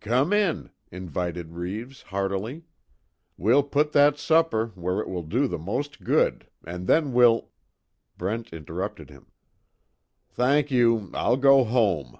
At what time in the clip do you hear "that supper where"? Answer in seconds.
3.92-5.00